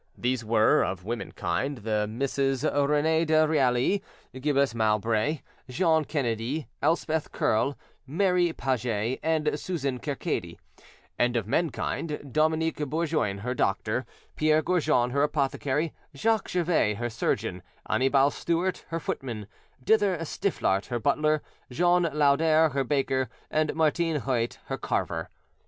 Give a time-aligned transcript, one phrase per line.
[0.17, 4.01] These were, of womenkind, the Misses Renee de Really,
[4.35, 7.77] Gilles Mowbray, Jeanne Kennedy, Elspeth Curle,
[8.07, 10.57] Mary Paget, and Susan Kercady;
[11.19, 17.11] and of men kind, Dominique Bourgoin her doctor, Pierre Gorjon her apothecary, Jacques Gervais her
[17.11, 19.45] surgeon, Annibal Stewart her footman,
[19.83, 25.29] Dither Sifflart her butler, Jean Laudder her baker, and Martin Huet her carver.